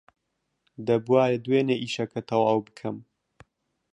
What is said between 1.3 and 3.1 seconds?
دوێنێ ئیشەکە تەواو بکەم.